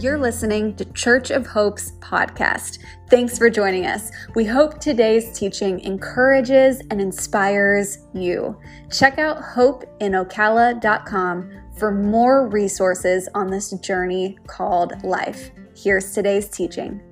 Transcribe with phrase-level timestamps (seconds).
[0.00, 2.78] You're listening to Church of Hope's podcast.
[3.10, 4.10] Thanks for joining us.
[4.34, 8.58] We hope today's teaching encourages and inspires you.
[8.90, 15.50] Check out hopeinocala.com for more resources on this journey called life.
[15.76, 17.02] Here's today's teaching.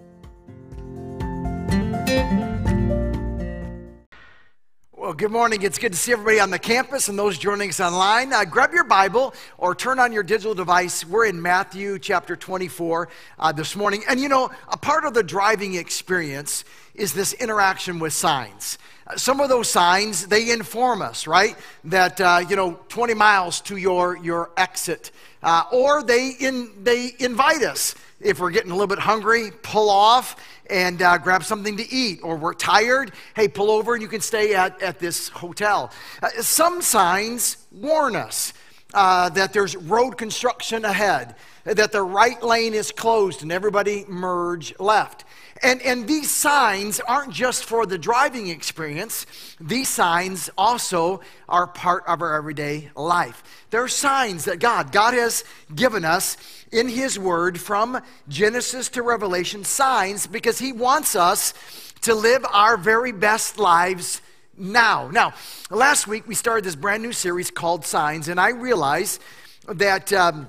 [5.09, 5.63] Well, good morning.
[5.63, 8.31] It's good to see everybody on the campus and those joining us online.
[8.31, 11.03] Uh, grab your Bible or turn on your digital device.
[11.03, 14.03] We're in Matthew chapter 24 uh, this morning.
[14.07, 16.63] And you know, a part of the driving experience
[16.95, 18.77] is this interaction with signs.
[19.17, 21.57] Some of those signs, they inform us, right?
[21.85, 25.11] That, uh, you know, 20 miles to your, your exit.
[25.43, 27.95] Uh, or they, in, they invite us.
[28.21, 30.37] If we're getting a little bit hungry, pull off
[30.69, 32.21] and uh, grab something to eat.
[32.23, 35.91] Or we're tired, hey, pull over and you can stay at, at this hotel.
[36.23, 38.53] Uh, some signs warn us
[38.95, 41.35] uh, that there's road construction ahead,
[41.75, 45.25] that the right lane is closed and everybody merge left.
[45.63, 49.27] And, and these signs aren't just for the driving experience,
[49.61, 53.43] these signs also are part of our everyday life.
[53.71, 55.45] There are signs that God, God has
[55.75, 56.37] given us
[56.71, 61.55] in His Word from Genesis to Revelation, signs because He wants us
[62.03, 64.23] to live our very best lives
[64.57, 65.09] now.
[65.09, 65.35] Now,
[65.71, 69.19] last week we started this brand new series called Signs, and I realize
[69.67, 70.49] that um,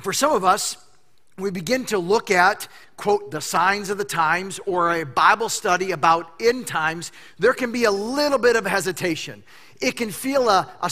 [0.00, 0.76] for some of us,
[1.38, 2.66] we begin to look at,
[2.96, 7.72] quote, the signs of the times or a Bible study about end times, there can
[7.72, 9.42] be a little bit of hesitation.
[9.78, 10.88] It can feel a, a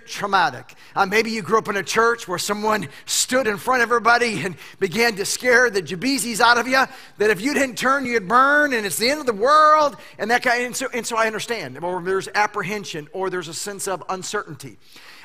[0.00, 0.74] traumatic.
[0.94, 4.42] Uh, maybe you grew up in a church where someone stood in front of everybody
[4.44, 6.84] and began to scare the jabezies out of you,
[7.16, 10.30] that if you didn't turn, you'd burn, and it's the end of the world, and
[10.30, 10.66] that kind.
[10.66, 11.82] And so, and so I understand.
[11.82, 14.76] Or there's apprehension, or there's a sense of uncertainty.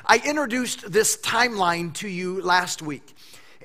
[0.06, 3.14] I introduced this timeline to you last week.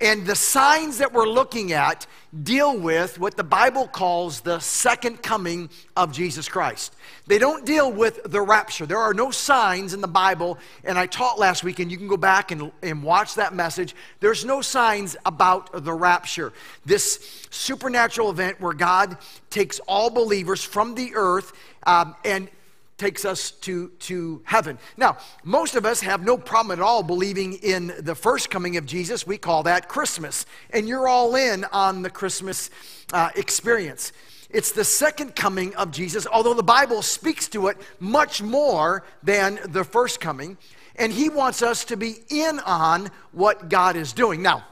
[0.01, 2.05] And the signs that we're looking at
[2.43, 6.95] deal with what the Bible calls the second coming of Jesus Christ.
[7.25, 8.85] They don't deal with the rapture.
[8.85, 12.07] There are no signs in the Bible, and I taught last week, and you can
[12.07, 13.95] go back and, and watch that message.
[14.19, 16.53] There's no signs about the rapture.
[16.85, 19.17] This supernatural event where God
[19.49, 21.53] takes all believers from the earth
[21.85, 22.49] um, and
[22.97, 24.77] takes us to, to heaven.
[24.97, 28.85] Now, most of us have no problem at all believing in the first coming of
[28.85, 29.25] Jesus.
[29.25, 30.45] We call that Christmas.
[30.71, 32.71] And you're all in on the Christmas
[33.13, 34.11] uh, experience.
[34.49, 39.59] It's the second coming of Jesus, although the Bible speaks to it much more than
[39.65, 40.57] the first coming.
[40.95, 44.41] And he wants us to be in on what God is doing.
[44.41, 44.65] Now,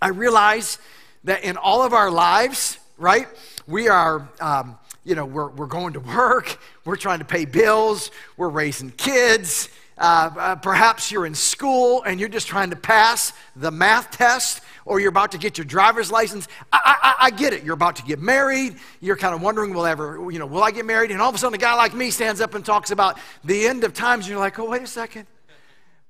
[0.00, 0.78] I realize
[1.24, 3.28] that in all of our lives, right,
[3.68, 4.28] we are.
[4.40, 8.90] Um, you know, we're, we're going to work, we're trying to pay bills, we're raising
[8.90, 9.68] kids.
[9.98, 14.62] Uh, uh, perhaps you're in school and you're just trying to pass the math test
[14.84, 16.48] or you're about to get your driver's license.
[16.72, 17.62] I, I, I get it.
[17.62, 18.76] You're about to get married.
[19.00, 21.10] You're kind of wondering, will ever, you know, will I get married?
[21.10, 23.66] And all of a sudden, a guy like me stands up and talks about the
[23.66, 24.24] end of times.
[24.24, 25.26] And you're like, oh, wait a second.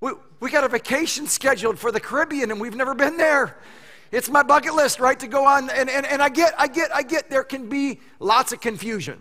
[0.01, 3.57] We, we got a vacation scheduled for the Caribbean and we've never been there.
[4.13, 5.19] It's my bucket list, right?
[5.19, 5.71] To go on.
[5.71, 9.19] And, and, and I get, I get, I get there can be lots of confusion.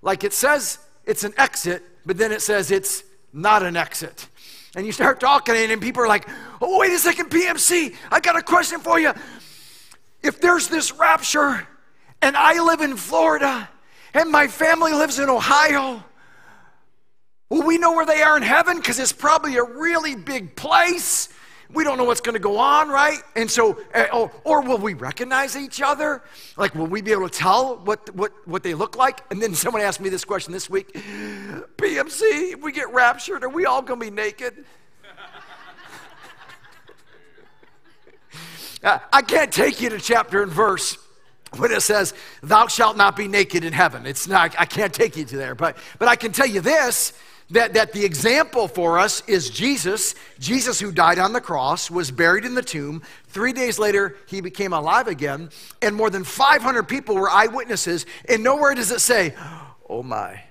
[0.00, 4.28] Like it says it's an exit, but then it says it's not an exit.
[4.76, 6.28] And you start talking, and people are like,
[6.62, 9.12] oh, wait a second, PMC, I got a question for you.
[10.22, 11.66] If there's this rapture,
[12.22, 13.68] and I live in Florida,
[14.14, 16.04] and my family lives in Ohio,
[17.48, 18.76] well, we know where they are in heaven?
[18.76, 21.30] Because it's probably a really big place.
[21.72, 23.18] We don't know what's going to go on, right?
[23.36, 26.22] And so, uh, or, or, will we recognize each other?
[26.56, 29.20] Like, will we be able to tell what, what, what they look like?
[29.30, 33.50] And then someone asked me this question this week PMC, if we get raptured, are
[33.50, 34.64] we all going to be naked?
[39.12, 40.96] I can't take you to chapter and verse
[41.56, 44.06] when it says, Thou shalt not be naked in heaven.
[44.06, 45.54] It's not, I can't take you to there.
[45.54, 47.12] But, but I can tell you this
[47.50, 50.14] that, that the example for us is Jesus.
[50.38, 53.02] Jesus, who died on the cross, was buried in the tomb.
[53.28, 55.50] Three days later, he became alive again,
[55.80, 58.04] and more than 500 people were eyewitnesses.
[58.28, 59.34] And nowhere does it say,
[59.88, 60.42] Oh my.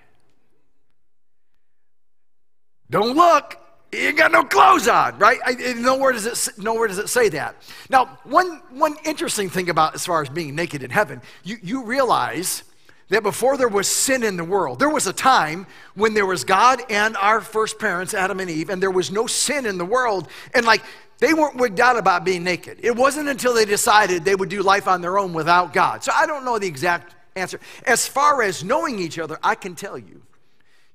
[2.89, 3.57] Don't look.
[3.91, 5.39] You ain't got no clothes on, right?
[5.45, 7.55] I, nowhere, does it, nowhere does it say that.
[7.89, 11.83] Now, one, one interesting thing about as far as being naked in heaven, you, you
[11.85, 12.63] realize
[13.09, 15.65] that before there was sin in the world, there was a time
[15.95, 19.27] when there was God and our first parents, Adam and Eve, and there was no
[19.27, 20.27] sin in the world.
[20.53, 20.83] And like,
[21.19, 22.79] they weren't wigged out about being naked.
[22.83, 26.03] It wasn't until they decided they would do life on their own without God.
[26.03, 27.59] So I don't know the exact answer.
[27.85, 30.21] As far as knowing each other, I can tell you,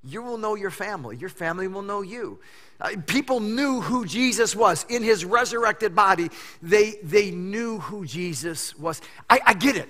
[0.04, 2.40] you will know your family, your family will know you.
[2.80, 6.28] Uh, people knew who Jesus was in his resurrected body.
[6.60, 9.00] They, they knew who Jesus was.
[9.30, 9.88] I, I get it.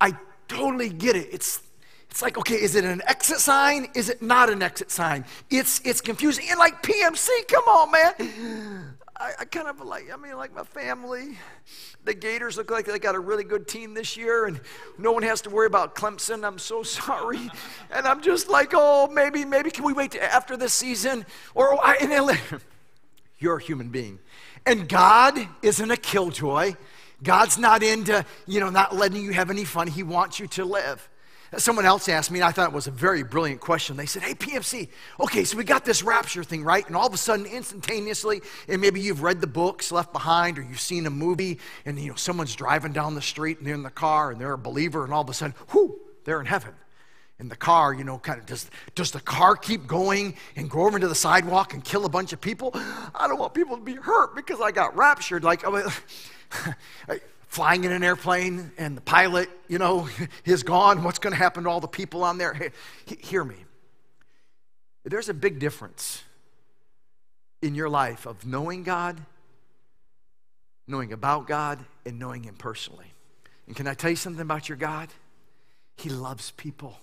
[0.00, 0.14] I
[0.48, 1.28] totally get it.
[1.32, 1.62] It's,
[2.10, 3.88] it's like, okay, is it an exit sign?
[3.94, 5.24] Is it not an exit sign?
[5.50, 6.46] It's, it's confusing.
[6.50, 8.94] And like PMC, come on, man.
[9.16, 11.38] I, I, kind of like, I mean, like my family.
[12.04, 14.60] The Gators look like they got a really good team this year, and
[14.98, 16.44] no one has to worry about Clemson.
[16.44, 17.50] I'm so sorry.
[17.90, 21.24] And I'm just like, oh, maybe, maybe can we wait after this season?
[21.54, 22.38] Or, and then,
[23.38, 24.18] you're a human being.
[24.66, 26.74] And God isn't a killjoy.
[27.24, 29.88] God's not into, you know, not letting you have any fun.
[29.88, 31.08] He wants you to live.
[31.56, 33.96] Someone else asked me, and I thought it was a very brilliant question.
[33.96, 34.88] They said, Hey, PMC,
[35.20, 36.86] okay, so we got this rapture thing, right?
[36.86, 40.62] And all of a sudden, instantaneously, and maybe you've read the books Left Behind, or
[40.62, 43.82] you've seen a movie, and you know, someone's driving down the street and they're in
[43.82, 46.74] the car and they're a believer, and all of a sudden, whoo, they're in heaven.
[47.40, 50.82] In the car, you know, kind of does, does the car keep going and go
[50.82, 52.70] over into the sidewalk and kill a bunch of people?
[52.74, 55.42] I don't want people to be hurt because I got raptured.
[55.42, 55.64] Like,
[57.48, 60.08] flying in an airplane and the pilot, you know,
[60.44, 61.04] is gone.
[61.04, 62.52] What's going to happen to all the people on there?
[62.52, 62.70] Hey,
[63.20, 63.56] hear me.
[65.04, 66.22] There's a big difference
[67.62, 69.20] in your life of knowing God,
[70.86, 73.12] knowing about God, and knowing Him personally.
[73.66, 75.08] And can I tell you something about your God?
[75.96, 76.98] He loves people.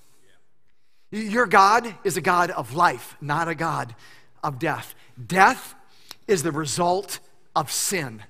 [1.12, 3.96] Your God is a God of life, not a God
[4.44, 4.96] of death.
[5.28, 5.76] Death
[6.28, 7.20] is the result
[7.56, 8.24] of sin.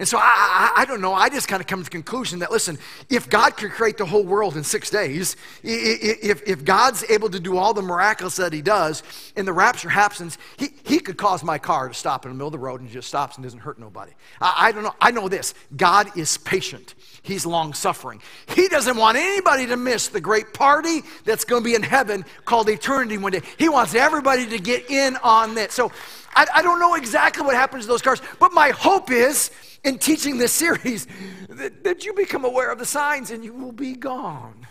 [0.00, 2.38] And so I, I, I, don't know, I just kind of come to the conclusion
[2.38, 2.78] that, listen,
[3.10, 7.38] if God could create the whole world in six days, if, if God's able to
[7.38, 9.02] do all the miracles that he does,
[9.36, 12.48] and the rapture happens, he, he could cause my car to stop in the middle
[12.48, 14.12] of the road and just stops and doesn't hurt nobody.
[14.40, 14.94] I, I don't know.
[15.02, 18.22] I know this God is patient, he's long suffering.
[18.54, 22.24] He doesn't want anybody to miss the great party that's going to be in heaven
[22.46, 23.42] called eternity one day.
[23.58, 25.72] He wants everybody to get in on that.
[25.72, 25.92] So
[26.34, 29.50] I, I don't know exactly what happens to those cars, but my hope is
[29.84, 31.06] in teaching this series
[31.48, 34.66] that, that you become aware of the signs and you will be gone.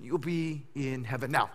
[0.00, 1.30] You'll be in heaven.
[1.30, 1.50] Now,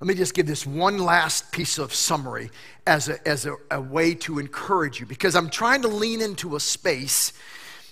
[0.00, 2.50] let me just give this one last piece of summary
[2.86, 6.54] as a, as a, a way to encourage you because I'm trying to lean into
[6.54, 7.32] a space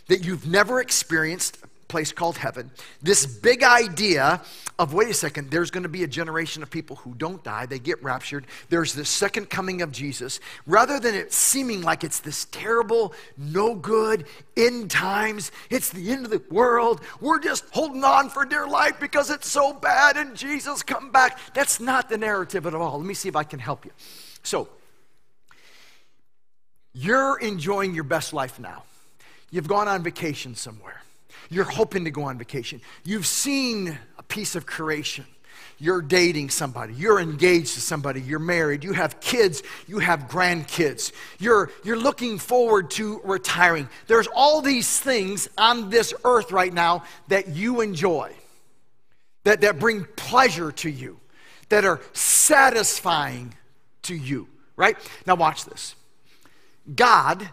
[0.06, 2.70] that you've never experienced, place called heaven.
[3.02, 4.42] This big idea
[4.78, 7.66] of wait a second, there's going to be a generation of people who don't die,
[7.66, 8.46] they get raptured.
[8.68, 10.38] There's the second coming of Jesus.
[10.66, 16.24] Rather than it seeming like it's this terrible, no good, end times, it's the end
[16.26, 20.36] of the world, we're just holding on for dear life because it's so bad and
[20.36, 21.38] Jesus come back.
[21.54, 22.98] That's not the narrative at all.
[22.98, 23.92] Let me see if I can help you.
[24.42, 24.68] So,
[26.92, 28.82] you're enjoying your best life now.
[29.50, 31.02] You've gone on vacation somewhere.
[31.50, 32.80] You're hoping to go on vacation.
[33.04, 35.24] You've seen a piece of creation.
[35.78, 36.94] You're dating somebody.
[36.94, 38.22] You're engaged to somebody.
[38.22, 38.82] You're married.
[38.82, 39.62] You have kids.
[39.86, 41.12] You have grandkids.
[41.38, 43.88] You're, you're looking forward to retiring.
[44.06, 48.32] There's all these things on this earth right now that you enjoy,
[49.44, 51.20] that, that bring pleasure to you,
[51.68, 53.54] that are satisfying
[54.02, 54.96] to you, right?
[55.26, 55.94] Now, watch this.
[56.94, 57.50] God,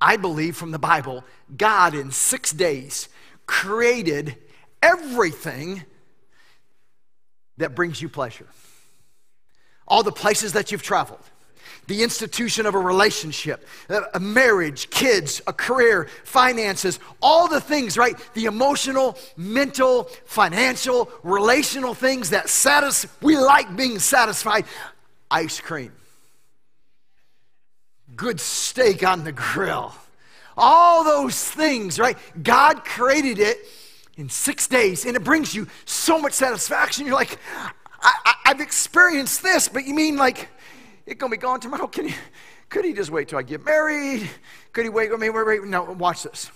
[0.00, 1.24] I believe from the Bible,
[1.56, 3.08] God in six days
[3.46, 4.36] created
[4.82, 5.82] everything
[7.58, 8.46] that brings you pleasure.
[9.88, 11.20] All the places that you've traveled,
[11.86, 18.16] the institution of a relationship, a marriage, kids, a career, finances, all the things, right?
[18.34, 24.64] The emotional, mental, financial, relational things that satisfy, we like being satisfied.
[25.30, 25.92] Ice cream,
[28.16, 29.94] good steak on the grill
[30.56, 32.16] all those things, right?
[32.42, 33.58] God created it
[34.16, 37.06] in six days, and it brings you so much satisfaction.
[37.06, 37.38] You're like,
[38.02, 40.48] I, have experienced this, but you mean like
[41.04, 41.86] it's gonna be gone tomorrow?
[41.88, 42.14] Can you?
[42.68, 44.28] Could he just wait till I get married?
[44.72, 45.10] Could he wait?
[45.12, 45.64] I mean, wait, wait.
[45.64, 46.50] No, watch this.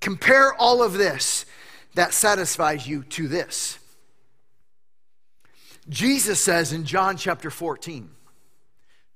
[0.00, 1.46] Compare all of this
[1.94, 3.78] that satisfies you to this.
[5.88, 8.10] Jesus says in John chapter 14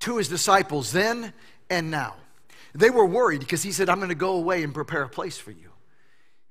[0.00, 1.32] to his disciples then
[1.68, 2.14] and now.
[2.75, 5.39] They were worried because he said, I'm going to go away and prepare a place
[5.39, 5.71] for you.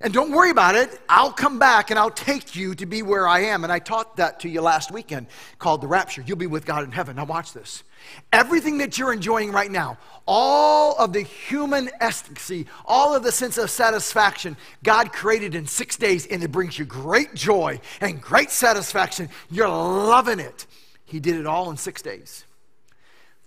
[0.02, 0.98] And don't worry about it.
[1.10, 3.66] I'll come back and I'll take you to be where I am.
[3.66, 6.24] And I taught that to you last weekend called the rapture.
[6.26, 7.18] You'll be with God in heaven.
[7.18, 7.84] Now, watch this.
[8.32, 13.58] Everything that you're enjoying right now, all of the human ecstasy, all of the sense
[13.58, 18.52] of satisfaction, God created in six days, and it brings you great joy and great
[18.52, 19.28] satisfaction.
[19.50, 20.66] You're loving it.
[21.04, 22.46] He did it all in six days.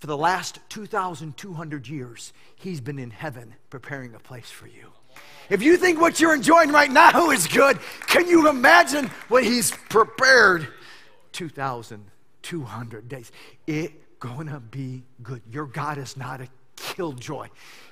[0.03, 4.91] For the last 2,200 years, He's been in heaven preparing a place for you.
[5.49, 9.71] If you think what you're enjoying right now is good, can you imagine what He's
[9.71, 10.67] prepared
[11.31, 13.31] 2,200 days?
[13.65, 15.41] It going to be good.
[15.49, 17.47] Your God is not a killjoy.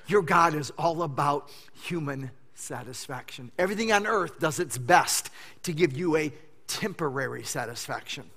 [0.06, 3.50] Your God is all about human satisfaction.
[3.58, 5.30] Everything on earth does its best
[5.62, 6.30] to give you a
[6.66, 8.28] temporary satisfaction.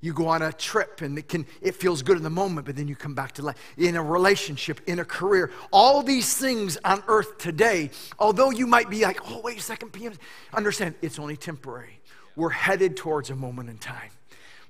[0.00, 2.76] You go on a trip and it can it feels good in the moment, but
[2.76, 3.56] then you come back to life.
[3.76, 8.88] In a relationship, in a career, all these things on earth today, although you might
[8.90, 10.12] be like, oh, wait a second, PM,
[10.54, 12.00] understand it's only temporary.
[12.36, 14.10] We're headed towards a moment in time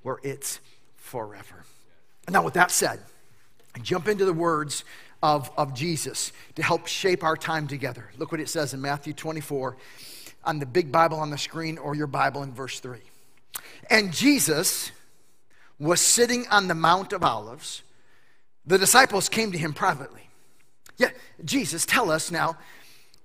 [0.03, 0.61] where it's
[0.97, 1.65] forever.
[2.31, 3.01] Now, with that said,
[3.83, 4.85] jump into the words
[5.23, 8.11] of, of Jesus to help shape our time together.
[8.17, 9.77] Look what it says in Matthew 24
[10.45, 12.99] on the big Bible on the screen or your Bible in verse 3.
[13.91, 14.93] And Jesus
[15.79, 17.83] was sitting on the Mount of Olives.
[18.67, 20.29] The disciples came to him privately.
[20.97, 21.11] Yeah,
[21.45, 22.59] Jesus, tell us now,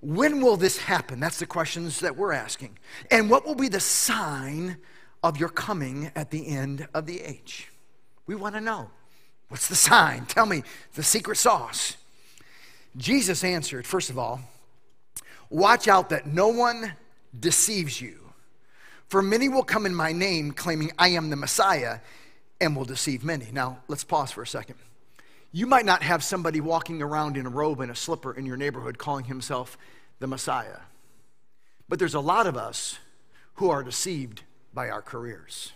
[0.00, 1.18] when will this happen?
[1.18, 2.78] That's the questions that we're asking.
[3.10, 4.76] And what will be the sign
[5.22, 7.70] of your coming at the end of the age?
[8.26, 8.90] We want to know.
[9.48, 10.26] What's the sign?
[10.26, 10.62] Tell me
[10.94, 11.96] the secret sauce.
[12.96, 14.40] Jesus answered, first of all,
[15.50, 16.94] watch out that no one
[17.38, 18.20] deceives you.
[19.08, 22.00] For many will come in my name, claiming I am the Messiah,
[22.64, 23.48] and will deceive many.
[23.52, 24.76] Now, let's pause for a second.
[25.52, 28.56] You might not have somebody walking around in a robe and a slipper in your
[28.56, 29.78] neighborhood calling himself
[30.18, 30.80] the Messiah,
[31.88, 32.98] but there's a lot of us
[33.54, 34.42] who are deceived
[34.72, 35.72] by our careers.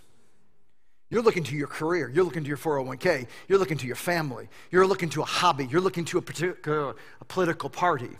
[1.10, 2.10] You're looking to your career.
[2.12, 3.28] You're looking to your 401k.
[3.46, 4.48] You're looking to your family.
[4.70, 5.66] You're looking to a hobby.
[5.66, 8.10] You're looking to a, particular, a political party.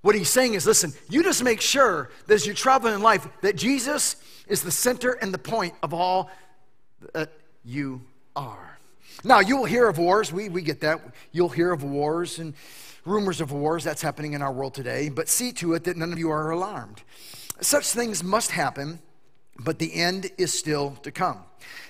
[0.00, 3.28] What he's saying is listen, you just make sure that as you travel in life,
[3.42, 6.30] that Jesus is the center and the point of all
[7.12, 7.30] that
[7.66, 8.00] you
[8.34, 8.78] are.
[9.24, 10.32] Now, you will hear of wars.
[10.32, 11.00] We, we get that.
[11.32, 12.54] You'll hear of wars and
[13.04, 13.82] rumors of wars.
[13.82, 15.08] That's happening in our world today.
[15.08, 17.02] But see to it that none of you are alarmed.
[17.60, 19.00] Such things must happen,
[19.58, 21.38] but the end is still to come.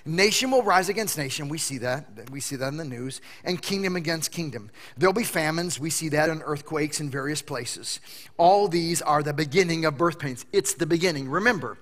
[0.05, 1.49] Nation will rise against nation.
[1.49, 2.31] We see that.
[2.31, 3.21] We see that in the news.
[3.45, 4.71] And kingdom against kingdom.
[4.97, 5.81] There'll be famines.
[5.81, 8.01] We see that in earthquakes in various places.
[8.39, 10.47] All these are the beginning of birth pains.
[10.53, 11.29] It's the beginning.
[11.29, 11.77] Remember,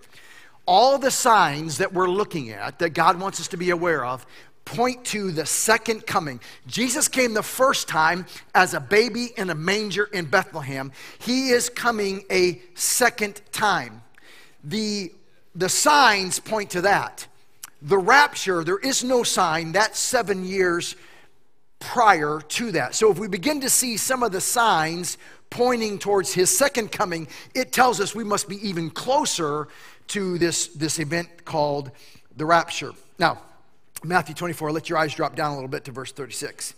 [0.66, 4.26] all the signs that we're looking at that God wants us to be aware of
[4.64, 6.40] point to the second coming.
[6.66, 10.92] Jesus came the first time as a baby in a manger in Bethlehem.
[11.18, 14.02] He is coming a second time.
[14.62, 15.12] The,
[15.54, 17.26] the signs point to that.
[17.83, 19.73] The rapture, there is no sign.
[19.73, 20.97] That's seven years
[21.78, 22.94] prior to that.
[22.94, 25.18] So if we begin to see some of the signs
[25.50, 29.68] pointing towards his second coming, it tells us we must be even closer
[30.08, 31.90] to this, this event called
[32.37, 32.92] the rapture.
[33.18, 33.42] Now,
[34.02, 36.75] Matthew 24, let your eyes drop down a little bit to verse 36.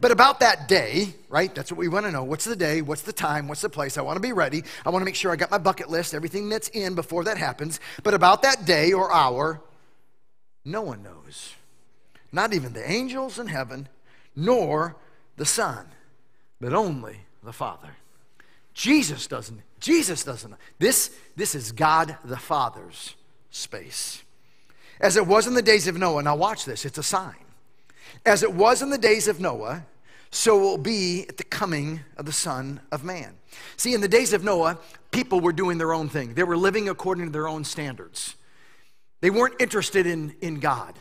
[0.00, 1.52] But about that day, right?
[1.52, 2.22] That's what we want to know.
[2.22, 2.82] What's the day?
[2.82, 3.48] What's the time?
[3.48, 3.98] What's the place?
[3.98, 4.62] I want to be ready.
[4.86, 7.36] I want to make sure I got my bucket list, everything that's in before that
[7.36, 7.80] happens.
[8.04, 9.60] But about that day or hour,
[10.64, 11.54] no one knows.
[12.30, 13.88] Not even the angels in heaven,
[14.36, 14.94] nor
[15.36, 15.86] the Son,
[16.60, 17.96] but only the Father.
[18.78, 19.60] Jesus doesn't.
[19.80, 20.54] Jesus doesn't.
[20.78, 23.16] This, this is God the Father's
[23.50, 24.22] space.
[25.00, 27.34] As it was in the days of Noah, now watch this, it's a sign.
[28.24, 29.84] As it was in the days of Noah,
[30.30, 33.34] so will be at the coming of the Son of Man.
[33.76, 34.78] See, in the days of Noah,
[35.10, 38.36] people were doing their own thing, they were living according to their own standards.
[39.20, 40.94] They weren't interested in, in God.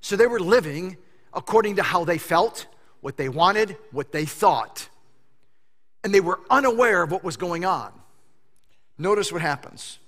[0.00, 0.98] So they were living
[1.32, 2.68] according to how they felt,
[3.00, 4.88] what they wanted, what they thought
[6.04, 7.90] and they were unaware of what was going on.
[8.98, 9.98] Notice what happens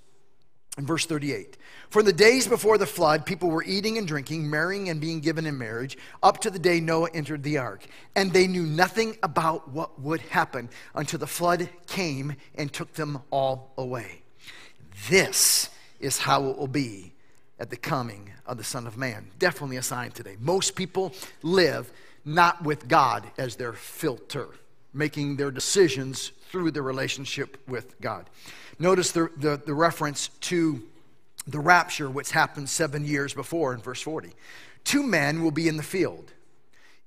[0.77, 1.57] in verse 38.
[1.89, 5.19] For in the days before the flood, people were eating and drinking, marrying and being
[5.19, 7.85] given in marriage, up to the day Noah entered the ark.
[8.15, 13.21] And they knew nothing about what would happen until the flood came and took them
[13.31, 14.21] all away.
[15.09, 17.13] This is how it will be
[17.59, 19.31] at the coming of the Son of Man.
[19.39, 20.37] Definitely a sign today.
[20.39, 21.91] Most people live
[22.23, 24.49] not with God as their filter
[24.97, 28.29] making their decisions through their relationship with God.
[28.79, 30.83] Notice the, the, the reference to
[31.47, 34.33] the rapture, which happened seven years before in verse 40.
[34.83, 36.31] Two men will be in the field.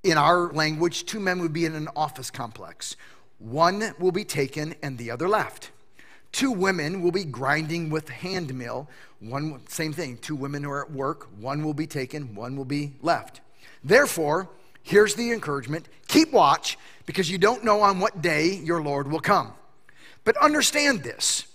[0.02, 2.96] In our language, two men would be in an office complex.
[3.38, 5.70] One will be taken and the other left.
[6.32, 8.88] Two women will be grinding with hand mill.
[9.18, 10.18] One, same thing.
[10.18, 11.28] Two women are at work.
[11.38, 13.40] One will be taken, one will be left.
[13.82, 14.48] Therefore,
[14.82, 19.20] here's the encouragement keep watch because you don't know on what day your Lord will
[19.20, 19.52] come.
[20.24, 21.46] But understand this.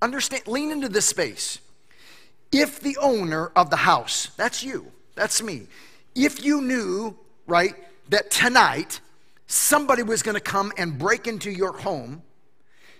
[0.00, 1.58] Understand, lean into this space.
[2.50, 5.66] If the owner of the house, that's you, that's me,
[6.14, 7.74] if you knew, right,
[8.10, 9.00] that tonight
[9.46, 12.22] somebody was going to come and break into your home,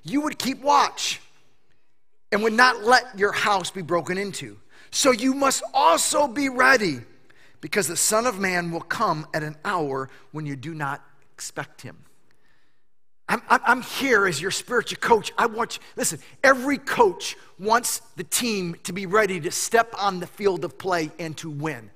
[0.02, 1.20] you would keep watch
[2.30, 4.58] and would not let your house be broken into.
[4.90, 7.00] So you must also be ready
[7.62, 11.02] because the Son of Man will come at an hour when you do not
[11.32, 11.96] expect him.
[13.28, 15.32] I'm, I'm, here as your spiritual coach.
[15.38, 20.20] I want you, listen, every coach wants the team to be ready to step on
[20.20, 21.90] the field of play and to win.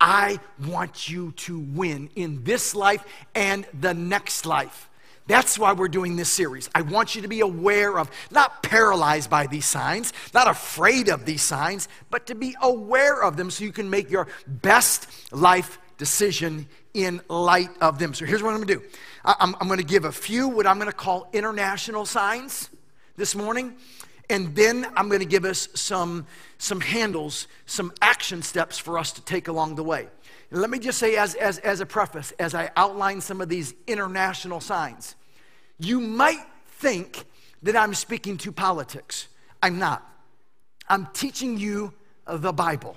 [0.00, 4.88] I want you to win in this life and the next life.
[5.28, 6.70] That's why we're doing this series.
[6.74, 11.26] I want you to be aware of, not paralyzed by these signs, not afraid of
[11.26, 15.78] these signs, but to be aware of them so you can make your best life
[15.98, 18.14] decision in light of them.
[18.14, 18.82] So here's what I'm gonna do
[19.22, 22.70] I'm, I'm gonna give a few what I'm gonna call international signs
[23.16, 23.74] this morning,
[24.30, 29.20] and then I'm gonna give us some, some handles, some action steps for us to
[29.20, 30.08] take along the way.
[30.50, 33.74] Let me just say, as, as, as a preface, as I outline some of these
[33.86, 35.14] international signs,
[35.78, 36.44] you might
[36.78, 37.24] think
[37.62, 39.28] that I'm speaking to politics.
[39.62, 40.04] I'm not.
[40.88, 41.92] I'm teaching you
[42.26, 42.96] the Bible.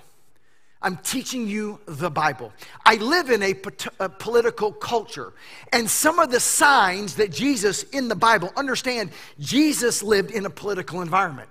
[0.81, 2.51] I'm teaching you the Bible.
[2.85, 3.53] I live in a,
[3.99, 5.33] a, political culture,
[5.71, 10.49] and some of the signs that Jesus in the Bible, understand, Jesus lived in a
[10.49, 11.49] political environment.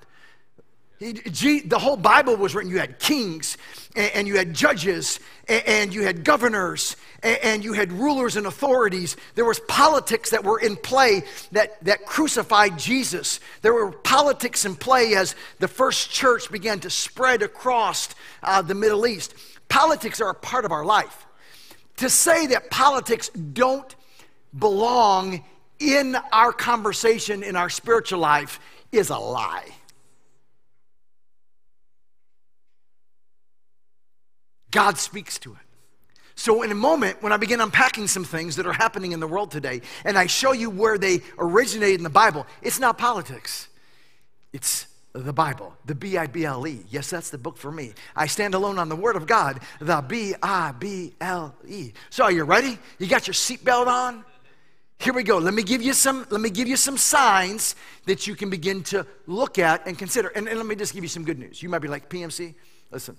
[1.01, 2.71] He, the whole Bible was written.
[2.71, 3.57] You had kings,
[3.97, 8.47] and, you had judges, and, and, you had governors, and, and you had rulers and
[8.47, 9.17] authorities.
[9.35, 13.41] There was politics that were in play that, that crucified Jesus.
[13.63, 18.11] There were politics in play as the first church began to spread across
[18.43, 19.35] uh, the Middle East.
[19.71, 21.27] Politics are a part of our life.
[21.97, 23.97] To say that politics don't
[24.59, 25.45] belong
[25.79, 28.61] in our conversation, in our spiritual life,
[28.93, 29.80] is a lie.
[34.71, 35.59] God speaks to it.
[36.35, 39.27] So, in a moment, when I begin unpacking some things that are happening in the
[39.27, 43.69] world today, and I show you where they originated in the Bible, it's not politics,
[44.53, 46.81] it's the Bible, the B I B L E.
[46.89, 47.93] Yes, that's the book for me.
[48.17, 51.93] I stand alone on the Word of God, the B I B L E.
[52.09, 52.79] So, are you ready?
[52.99, 54.25] You got your seatbelt on?
[54.99, 55.39] Here we go.
[55.39, 56.27] Let me give you some.
[56.31, 57.75] Let me give you some signs
[58.07, 60.29] that you can begin to look at and consider.
[60.29, 61.63] And, and let me just give you some good news.
[61.63, 62.55] You might be like PMC.
[62.91, 63.17] Listen,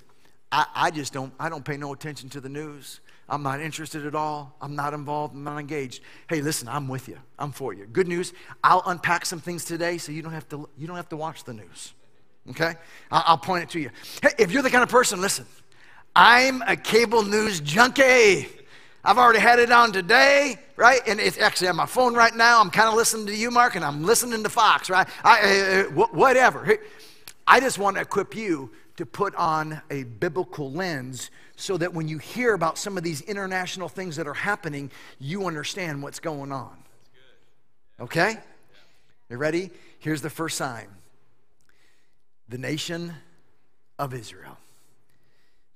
[0.52, 3.00] I, I just don't, I don't pay no attention to the news.
[3.30, 4.56] I'm not interested at all.
[4.60, 5.34] I'm not involved.
[5.34, 6.04] I'm not engaged.
[6.28, 7.18] Hey, listen, I'm with you.
[7.40, 7.86] I'm for you.
[7.86, 8.34] Good news.
[8.64, 11.46] I'll unpack some things today so you don't have to, you don't have to watch
[11.46, 11.94] the news.
[12.50, 12.74] Okay?
[13.10, 13.90] I'll, point it to you.
[14.22, 15.46] Hey, if you're the kind of person, listen,
[16.16, 18.50] I'm a cable news junkie.
[19.04, 21.00] I've already had it on today, right?
[21.08, 22.60] And it's actually on my phone right now.
[22.60, 25.08] I'm kind of listening to you, Mark, and I'm listening to Fox, right?
[25.24, 26.78] I, uh, whatever.
[27.48, 32.08] I just want to equip you to put on a biblical lens so that when
[32.08, 36.52] you hear about some of these international things that are happening, you understand what's going
[36.52, 36.76] on.
[38.00, 38.38] Okay?
[39.30, 39.72] You ready?
[40.00, 40.88] Here's the first sign
[42.50, 43.14] the nation
[43.98, 44.58] of Israel.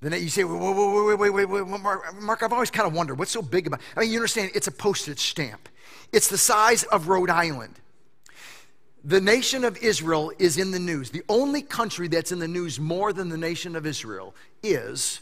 [0.01, 3.17] Then you say, wait, wait, wait, wait, wait, Mark, Mark, I've always kind of wondered
[3.17, 5.69] what's so big about I mean, you understand, it's a postage stamp.
[6.11, 7.79] It's the size of Rhode Island.
[9.05, 11.11] The nation of Israel is in the news.
[11.11, 15.21] The only country that's in the news more than the nation of Israel is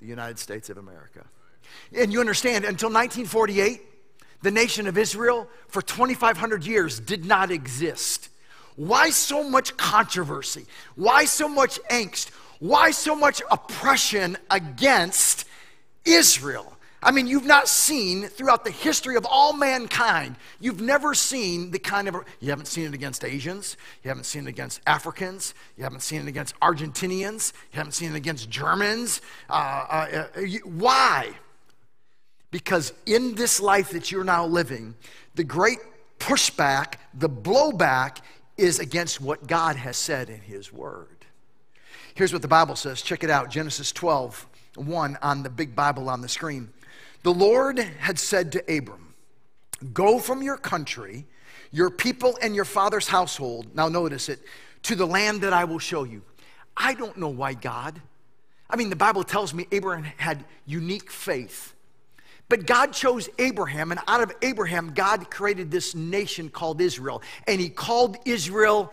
[0.00, 1.24] the United States of America.
[1.96, 3.82] And you understand, until 1948,
[4.42, 8.30] the nation of Israel for 2,500 years did not exist.
[8.74, 10.66] Why so much controversy?
[10.96, 12.30] Why so much angst?
[12.58, 15.44] Why so much oppression against
[16.04, 16.76] Israel?
[17.02, 21.78] I mean, you've not seen throughout the history of all mankind, you've never seen the
[21.78, 25.84] kind of, you haven't seen it against Asians, you haven't seen it against Africans, you
[25.84, 29.22] haven't seen it against Argentinians, you haven't seen it against Germans.
[29.48, 31.30] Uh, uh, uh, why?
[32.50, 34.94] Because in this life that you're now living,
[35.36, 35.78] the great
[36.18, 38.18] pushback, the blowback
[38.58, 41.24] is against what God has said in His Word.
[42.14, 43.00] Here's what the Bible says.
[43.00, 46.68] Check it out Genesis 12, 1 on the big Bible on the screen.
[47.22, 49.14] The Lord had said to Abram,
[49.92, 51.26] Go from your country,
[51.70, 53.74] your people, and your father's household.
[53.74, 54.40] Now, notice it,
[54.84, 56.22] to the land that I will show you.
[56.76, 58.00] I don't know why God.
[58.68, 61.74] I mean, the Bible tells me Abraham had unique faith.
[62.48, 67.22] But God chose Abraham, and out of Abraham, God created this nation called Israel.
[67.46, 68.92] And he called Israel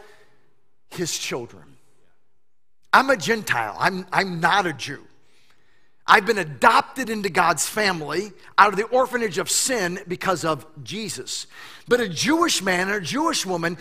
[0.89, 1.63] his children.
[2.93, 5.06] I'm a Gentile, I'm, I'm not a Jew.
[6.07, 11.47] I've been adopted into God's family out of the orphanage of sin because of Jesus.
[11.87, 13.77] But a Jewish man or a Jewish woman,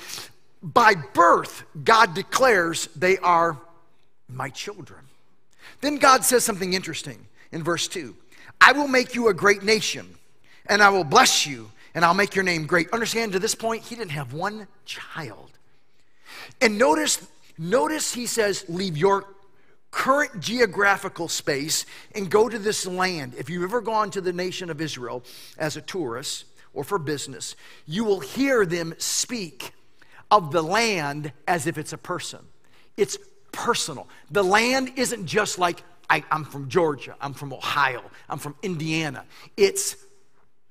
[0.63, 3.59] by birth, God declares they are
[4.29, 5.01] my children.
[5.81, 8.15] Then God says something interesting in verse 2
[8.61, 10.15] I will make you a great nation,
[10.67, 12.91] and I will bless you, and I'll make your name great.
[12.91, 15.51] Understand, to this point, he didn't have one child.
[16.61, 17.25] And notice,
[17.59, 19.27] notice he says, Leave your
[19.91, 23.35] current geographical space and go to this land.
[23.39, 25.25] If you've ever gone to the nation of Israel
[25.59, 26.45] as a tourist
[26.75, 29.73] or for business, you will hear them speak
[30.31, 32.41] of the land as if it's a person.
[32.97, 33.17] It's
[33.53, 34.09] personal.
[34.31, 39.25] The land isn't just like, I, am from Georgia, I'm from Ohio, I'm from Indiana.
[39.57, 39.97] It's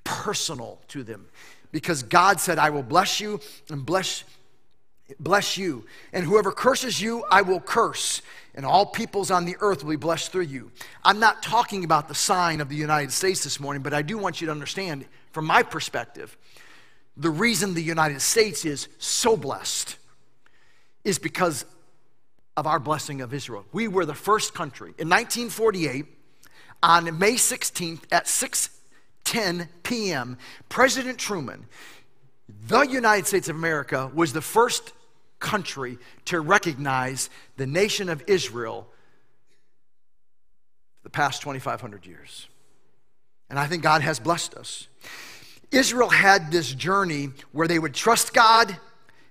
[0.03, 1.25] personal to them
[1.71, 4.23] because God said, I will bless you and bless
[5.19, 5.85] bless you.
[6.13, 8.21] And whoever curses you, I will curse.
[8.55, 10.71] And all peoples on the earth will be blessed through you.
[11.03, 14.17] I'm not talking about the sign of the United States this morning, but I do
[14.17, 16.37] want you to understand, from my perspective,
[17.17, 19.97] the reason the United States is so blessed
[21.03, 21.65] is because
[22.57, 23.65] of our blessing of Israel.
[23.73, 26.05] We were the first country in 1948
[26.81, 30.37] on May 16th at 6:10 p.m.
[30.69, 31.67] President Truman
[32.67, 34.93] the United States of America was the first
[35.39, 38.87] country to recognize the nation of Israel
[40.95, 42.47] for the past 2,500 years.
[43.49, 44.87] And I think God has blessed us.
[45.71, 48.75] Israel had this journey where they would trust God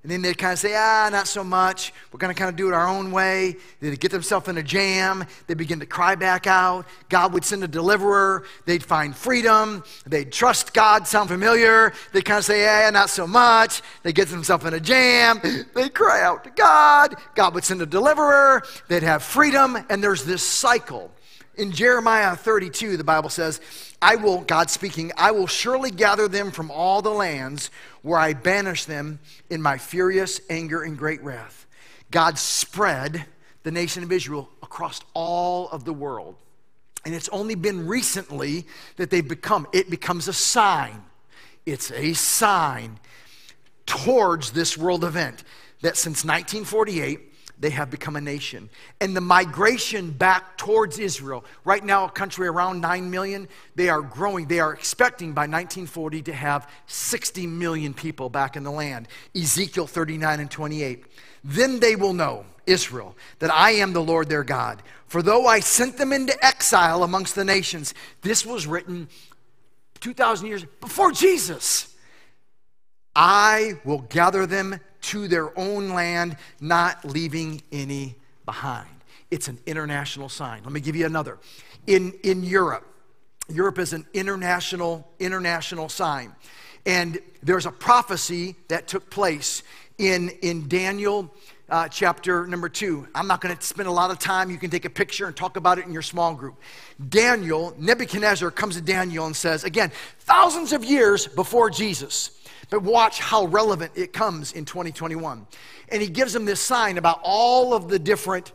[0.04, 1.94] and then they'd kind of say, ah, not so much.
[2.12, 3.56] We're going to kind of do it our own way.
[3.80, 5.24] They'd get themselves in a jam.
[5.46, 6.84] They'd begin to cry back out.
[7.08, 8.44] God would send a deliverer.
[8.66, 9.82] They'd find freedom.
[10.04, 11.08] They'd trust God.
[11.08, 11.94] Sound familiar?
[12.12, 13.80] They'd kind of say, ah, not so much.
[14.02, 15.40] They get themselves in a jam.
[15.74, 17.14] They'd cry out to God.
[17.34, 18.62] God would send a deliverer.
[18.88, 19.78] They'd have freedom.
[19.88, 21.12] And there's this cycle.
[21.56, 23.60] In Jeremiah 32, the Bible says,
[24.02, 27.70] I will, God speaking, I will surely gather them from all the lands
[28.04, 31.66] where I banish them in my furious anger and great wrath.
[32.10, 33.24] God spread
[33.62, 36.36] the nation of Israel across all of the world.
[37.06, 41.02] And it's only been recently that they've become, it becomes a sign.
[41.64, 43.00] It's a sign
[43.86, 45.42] towards this world event
[45.80, 48.68] that since 1948, they have become a nation.
[49.00, 54.02] And the migration back towards Israel, right now, a country around 9 million, they are
[54.02, 54.46] growing.
[54.46, 59.08] They are expecting by 1940 to have 60 million people back in the land.
[59.34, 61.04] Ezekiel 39 and 28.
[61.44, 64.82] Then they will know, Israel, that I am the Lord their God.
[65.06, 69.08] For though I sent them into exile amongst the nations, this was written
[70.00, 71.94] 2,000 years before Jesus.
[73.14, 78.88] I will gather them to their own land, not leaving any behind.
[79.30, 80.62] It's an international sign.
[80.62, 81.38] Let me give you another.
[81.86, 82.86] In, in Europe,
[83.48, 86.34] Europe is an international, international sign.
[86.86, 89.62] And there's a prophecy that took place
[89.98, 91.30] in, in Daniel
[91.68, 93.08] uh, chapter number two.
[93.14, 94.50] I'm not going to spend a lot of time.
[94.50, 96.60] You can take a picture and talk about it in your small group.
[97.08, 99.90] Daniel, Nebuchadnezzar comes to Daniel and says, again,
[100.20, 102.30] thousands of years before Jesus,
[102.70, 105.46] but watch how relevant it comes in 2021.
[105.88, 108.52] And he gives them this sign about all of the different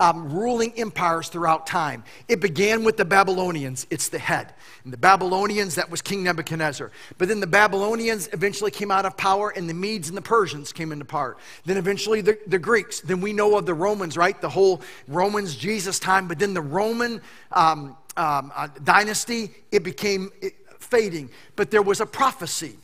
[0.00, 2.02] um, ruling empires throughout time.
[2.26, 4.54] It began with the Babylonians, it's the head.
[4.82, 6.90] And the Babylonians, that was King Nebuchadnezzar.
[7.18, 10.72] But then the Babylonians eventually came out of power, and the Medes and the Persians
[10.72, 11.36] came into power.
[11.66, 13.00] Then eventually the, the Greeks.
[13.00, 14.40] Then we know of the Romans, right?
[14.40, 16.28] The whole Romans, Jesus time.
[16.28, 17.20] But then the Roman
[17.52, 20.30] um, um, uh, dynasty, it became
[20.78, 21.30] fading.
[21.56, 22.78] But there was a prophecy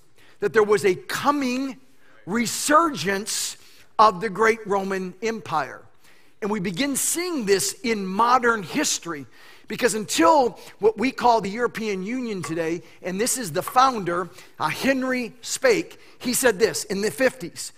[0.46, 1.76] that there was a coming
[2.24, 3.56] resurgence
[3.98, 5.82] of the great Roman Empire.
[6.40, 9.26] And we begin seeing this in modern history
[9.66, 14.30] because until what we call the European Union today, and this is the founder,
[14.60, 17.72] uh, Henry Spaak, he said this in the 50s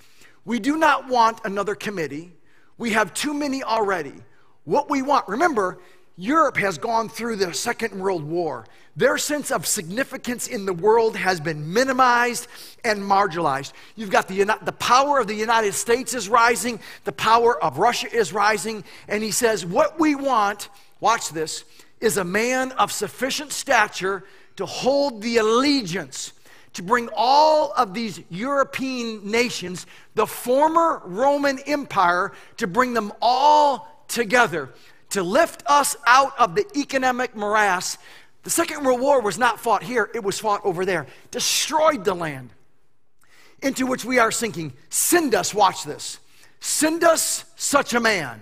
[0.44, 2.33] We do not want another committee.
[2.76, 4.12] We have too many already.
[4.64, 5.78] What we want, remember,
[6.18, 8.66] Europe has gone through the Second World War.
[8.96, 12.48] Their sense of significance in the world has been minimized
[12.83, 13.72] and marginalized.
[13.94, 18.12] You've got the, the power of the United States is rising, the power of Russia
[18.12, 21.64] is rising, and he says, What we want, watch this,
[22.00, 24.24] is a man of sufficient stature
[24.57, 26.33] to hold the allegiance,
[26.72, 34.04] to bring all of these European nations, the former Roman Empire, to bring them all
[34.09, 34.70] together
[35.10, 37.98] to lift us out of the economic morass.
[38.42, 41.06] The Second World War was not fought here, it was fought over there.
[41.30, 42.50] Destroyed the land
[43.62, 44.72] into which we are sinking.
[44.90, 46.18] Send us, watch this.
[46.60, 48.40] Send us such a man,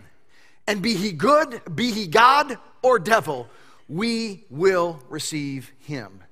[0.66, 3.48] and be he good, be he God or devil,
[3.88, 6.22] we will receive him.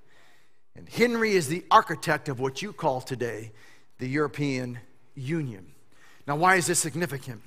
[0.76, 3.52] And Henry is the architect of what you call today
[3.98, 4.78] the European
[5.14, 5.66] Union.
[6.26, 7.42] Now, why is this significant?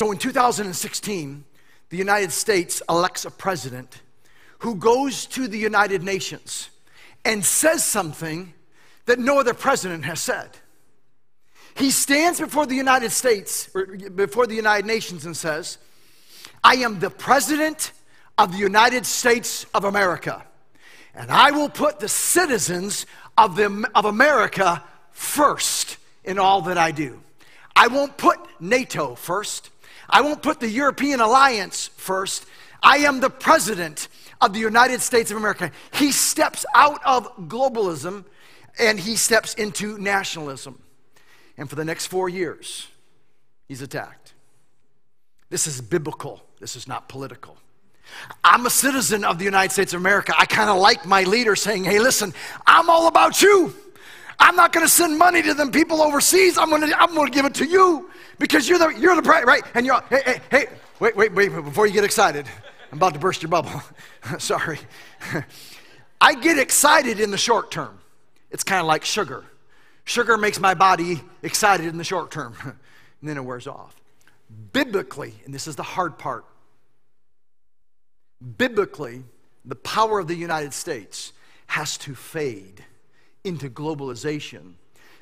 [0.00, 1.44] So in 2016,
[1.90, 4.00] the United States elects a president
[4.60, 6.70] who goes to the United Nations
[7.22, 8.54] and says something
[9.04, 10.56] that no other president has said.
[11.74, 15.76] He stands before the United States, or before the United Nations, and says,
[16.64, 17.92] I am the president
[18.38, 20.46] of the United States of America,
[21.14, 23.04] and I will put the citizens
[23.36, 27.20] of, the, of America first in all that I do.
[27.76, 29.68] I won't put NATO first.
[30.10, 32.46] I won't put the European alliance first.
[32.82, 34.08] I am the president
[34.40, 35.70] of the United States of America.
[35.92, 38.24] He steps out of globalism
[38.78, 40.80] and he steps into nationalism.
[41.56, 42.88] And for the next four years,
[43.68, 44.32] he's attacked.
[45.50, 47.56] This is biblical, this is not political.
[48.42, 50.34] I'm a citizen of the United States of America.
[50.36, 52.34] I kind of like my leader saying, hey, listen,
[52.66, 53.72] I'm all about you.
[54.38, 56.58] I'm not going to send money to them people overseas.
[56.58, 59.22] I'm going to I'm going to give it to you because you're the you're the
[59.22, 60.66] right and you're hey hey hey
[60.98, 62.46] wait wait wait before you get excited.
[62.90, 63.80] I'm about to burst your bubble.
[64.38, 64.80] Sorry.
[66.20, 68.00] I get excited in the short term.
[68.50, 69.44] It's kind of like sugar.
[70.04, 72.74] Sugar makes my body excited in the short term, and
[73.22, 73.94] then it wears off.
[74.72, 76.44] Biblically, and this is the hard part,
[78.58, 79.22] biblically,
[79.64, 81.32] the power of the United States
[81.68, 82.84] has to fade
[83.44, 84.72] into globalization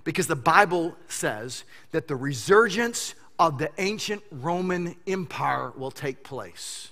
[0.08, 6.90] because the Bible says that the resurgence of the ancient Roman Empire will take place.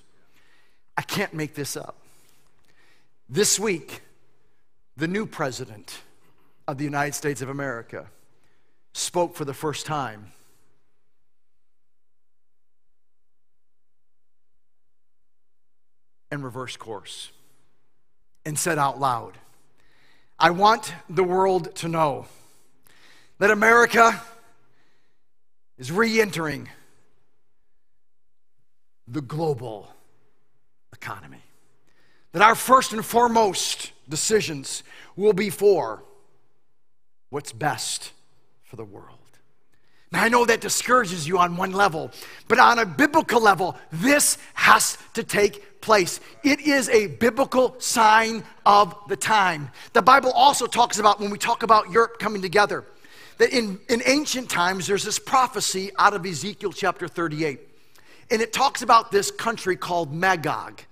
[0.99, 1.97] I can't make this up.
[3.27, 4.03] This week,
[4.99, 5.99] the new president
[6.69, 8.07] of the United States of America
[8.93, 10.33] spoke for the first time.
[16.31, 17.31] And reverse course
[18.45, 19.39] and said out loud,
[20.39, 22.27] I want the world to know
[23.39, 24.21] that America
[25.79, 26.69] is re entering
[29.07, 29.93] the global
[30.93, 31.43] economy.
[32.33, 34.83] That our first and foremost decisions
[35.17, 36.03] will be for
[37.31, 38.13] what's best
[38.65, 39.17] for the world.
[40.13, 42.11] Now, I know that discourages you on one level,
[42.47, 46.21] but on a biblical level, this has to take place.
[46.45, 49.71] It is a biblical sign of the time.
[49.93, 52.85] The Bible also talks about, when we talk about Europe coming together,
[53.39, 57.61] that in, in ancient times, there's this prophecy out of Ezekiel chapter 38.
[58.31, 60.83] And it talks about this country called Magog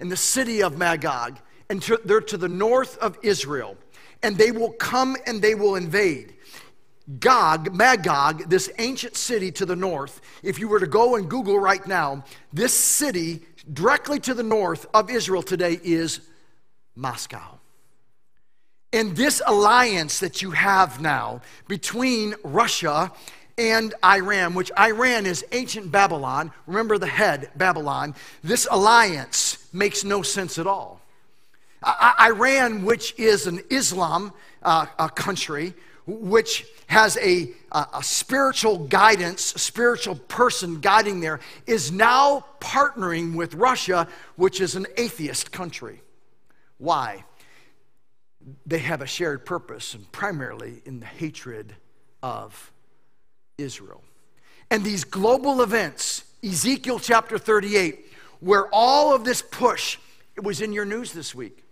[0.00, 3.76] and the city of Magog, and to, they're to the north of Israel,
[4.22, 6.34] and they will come and they will invade.
[7.20, 11.58] Gog, Magog, this ancient city to the north, if you were to go and Google
[11.58, 16.20] right now, this city directly to the north of Israel today is
[16.96, 17.58] Moscow.
[18.92, 23.10] And this alliance that you have now between Russia
[23.56, 26.52] and Iran, which Iran is ancient Babylon.
[26.66, 28.14] Remember the head, Babylon.
[28.42, 31.00] This alliance makes no sense at all.
[32.20, 35.74] Iran, which is an Islam uh, country,
[36.06, 43.34] which has a, a, a spiritual guidance, a spiritual person guiding there, is now partnering
[43.34, 46.02] with Russia, which is an atheist country.
[46.78, 47.24] Why?
[48.66, 51.74] They have a shared purpose, and primarily in the hatred
[52.22, 52.72] of
[53.58, 54.02] Israel.
[54.70, 58.06] And these global events, Ezekiel chapter 38,
[58.40, 59.98] where all of this push,
[60.36, 61.62] it was in your news this week.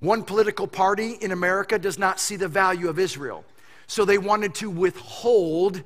[0.00, 3.44] One political party in America does not see the value of Israel.
[3.86, 5.82] So they wanted to withhold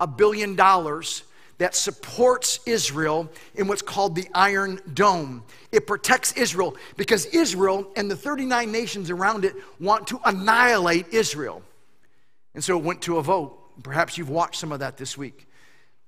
[0.00, 1.24] a billion dollars
[1.58, 5.42] that supports Israel in what's called the Iron Dome.
[5.72, 11.62] It protects Israel because Israel and the 39 nations around it want to annihilate Israel.
[12.54, 13.56] And so it went to a vote.
[13.82, 15.46] Perhaps you've watched some of that this week.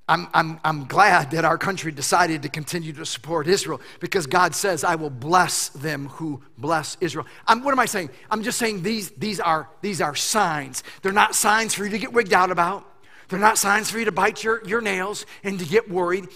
[0.09, 4.57] I'm, I'm, I'm glad that our country decided to continue to support Israel because God
[4.57, 7.27] says, I will bless them who bless Israel.
[7.47, 8.11] I'm, what am I saying?
[8.29, 10.83] I'm just saying these, these, are, these are signs.
[11.03, 12.90] They're not signs for you to get wigged out about,
[13.31, 16.27] they're not signs for you to bite your, your nails and to get worried.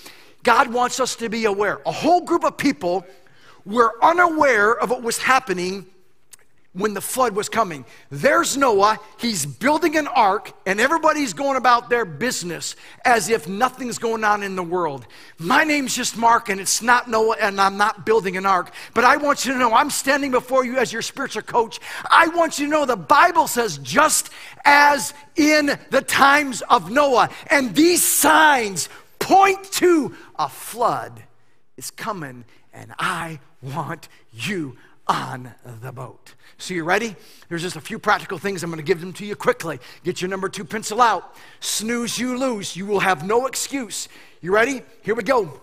[0.42, 1.80] God wants us to be aware.
[1.85, 3.04] A whole group of people
[3.66, 5.87] were unaware of what was happening
[6.74, 7.84] when the flood was coming.
[8.10, 13.96] There's Noah, he's building an ark, and everybody's going about their business as if nothing's
[13.96, 15.06] going on in the world.
[15.38, 18.72] My name's just Mark, and it's not Noah, and I'm not building an ark.
[18.92, 21.78] But I want you to know I'm standing before you as your spiritual coach.
[22.10, 24.30] I want you to know the Bible says, just
[24.64, 28.88] as in the times of Noah, and these signs
[29.20, 31.22] point to a flood
[31.76, 36.34] is coming, and I want you on the boat.
[36.56, 37.16] So, you ready?
[37.48, 38.62] There's just a few practical things.
[38.62, 39.80] I'm going to give them to you quickly.
[40.02, 41.36] Get your number two pencil out.
[41.60, 42.76] Snooze, you lose.
[42.76, 44.08] You will have no excuse.
[44.40, 44.82] You ready?
[45.02, 45.60] Here we go.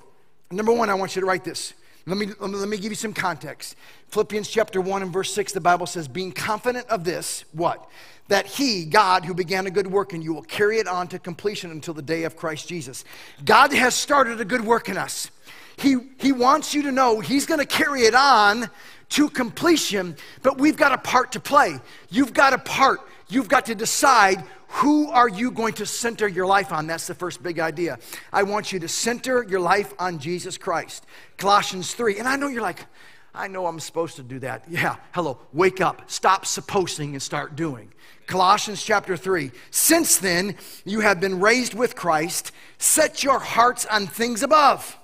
[0.52, 1.74] Number one, I want you to write this.
[2.06, 3.76] Let me, let me give you some context.
[4.10, 7.88] Philippians chapter 1 and verse 6, the Bible says, Being confident of this, what?
[8.28, 11.20] That He, God, who began a good work in you, will carry it on to
[11.20, 13.06] completion until the day of Christ Jesus.
[13.46, 15.30] God has started a good work in us.
[15.78, 18.70] He, he wants you to know He's going to carry it on
[19.12, 21.80] to completion, but we've got a part to play.
[22.10, 23.02] You've got a part.
[23.30, 26.88] You've got to decide who are you going to center your life on?
[26.88, 28.00] That's the first big idea.
[28.32, 31.06] I want you to center your life on Jesus Christ.
[31.38, 32.20] Colossians 3.
[32.20, 32.86] And I know you're like,
[33.34, 34.64] I know I'm supposed to do that.
[34.70, 36.10] Yeah, hello, wake up.
[36.10, 37.92] Stop supposing and start doing.
[38.28, 39.52] Colossians chapter 3.
[39.72, 42.54] Since then, you have been raised with Christ.
[42.78, 44.98] Set your hearts on things above,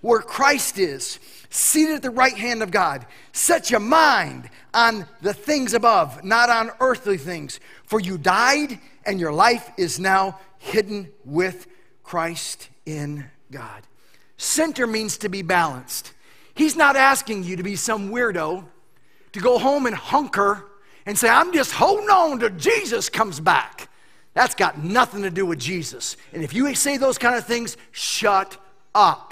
[0.00, 1.18] where Christ is
[1.50, 3.06] seated at the right hand of God.
[3.32, 7.60] Set your mind on the things above, not on earthly things.
[7.84, 11.66] For you died, and your life is now hidden with
[12.02, 13.82] Christ in God.
[14.36, 16.12] Center means to be balanced.
[16.54, 18.64] He's not asking you to be some weirdo,
[19.32, 20.64] to go home and hunker
[21.06, 23.88] and say, I'm just holding on till Jesus comes back.
[24.34, 26.16] That's got nothing to do with Jesus.
[26.32, 28.56] And if you say those kind of things, shut
[28.94, 29.27] up.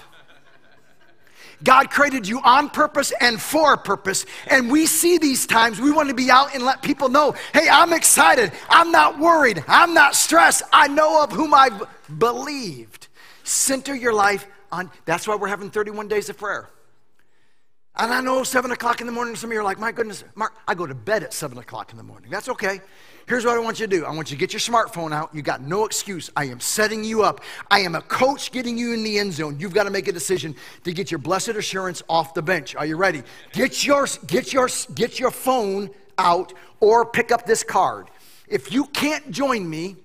[1.67, 4.25] God created you on purpose and for a purpose.
[4.47, 7.69] And we see these times, we want to be out and let people know hey,
[7.69, 8.53] I'm excited.
[8.71, 9.65] I'm not worried.
[9.67, 10.63] I'm not stressed.
[10.73, 11.83] I know of whom I've
[12.19, 13.09] believed.
[13.43, 16.69] Center your life on, that's why we're having 31 days of prayer.
[17.99, 20.23] And I know 7 o'clock in the morning, some of you are like, my goodness,
[20.35, 22.31] Mark, I go to bed at 7 o'clock in the morning.
[22.31, 22.81] That's okay.
[23.27, 25.35] Here's what I want you to do I want you to get your smartphone out.
[25.35, 26.31] You got no excuse.
[26.37, 27.41] I am setting you up.
[27.71, 29.59] I am a coach getting you in the end zone.
[29.59, 30.55] You've got to make a decision
[30.85, 32.77] to get your blessed assurance off the bench.
[32.77, 33.23] Are you ready?
[33.53, 38.11] Get your, get your, get your phone out or pick up this card.
[38.47, 39.97] If you can't join me,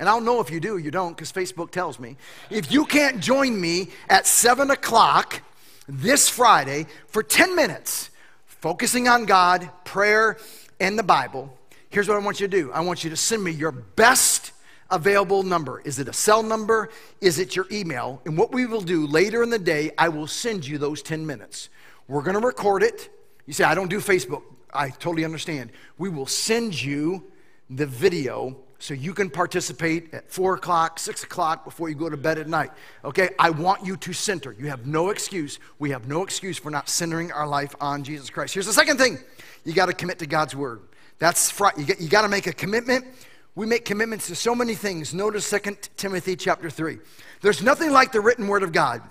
[0.00, 2.16] and I'll know if you do, you don't, because Facebook tells me.
[2.50, 5.42] If you can't join me at 7 o'clock
[5.88, 8.10] this Friday for 10 minutes,
[8.46, 10.36] focusing on God, prayer,
[10.78, 11.58] and the Bible,
[11.90, 14.52] Here's what I want you to do I want you to send me your best
[14.90, 15.80] available number.
[15.80, 16.90] Is it a cell number?
[17.20, 18.22] Is it your email?
[18.24, 21.26] And what we will do later in the day, I will send you those 10
[21.26, 21.68] minutes.
[22.06, 23.10] We're going to record it.
[23.46, 24.42] You say, I don't do Facebook.
[24.72, 25.70] I totally understand.
[25.98, 27.24] We will send you
[27.68, 32.16] the video so you can participate at 4 o'clock, 6 o'clock before you go to
[32.16, 32.70] bed at night.
[33.04, 33.30] Okay?
[33.38, 34.54] I want you to center.
[34.58, 35.58] You have no excuse.
[35.80, 38.54] We have no excuse for not centering our life on Jesus Christ.
[38.54, 39.18] Here's the second thing
[39.64, 40.80] you got to commit to God's word.
[41.18, 43.04] That's fr- you, you got to make a commitment.
[43.56, 45.12] We make commitments to so many things.
[45.12, 46.98] Notice 2 Timothy chapter 3.
[47.40, 49.02] There's nothing like the written word of God